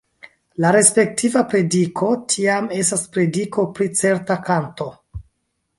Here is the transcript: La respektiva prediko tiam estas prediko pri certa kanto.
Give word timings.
La 0.63 0.69
respektiva 0.75 1.43
prediko 1.51 2.09
tiam 2.33 2.73
estas 2.81 3.05
prediko 3.19 3.69
pri 3.79 3.91
certa 4.03 4.41
kanto. 4.51 4.91